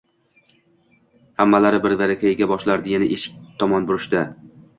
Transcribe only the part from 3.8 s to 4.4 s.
burishdi.